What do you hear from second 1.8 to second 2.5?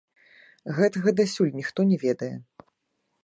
не ведае.